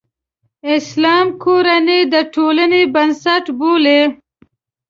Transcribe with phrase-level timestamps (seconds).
[0.75, 4.01] اسلام کورنۍ د ټولنې بنسټ بولي.